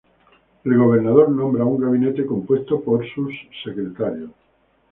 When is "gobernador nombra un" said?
0.79-1.79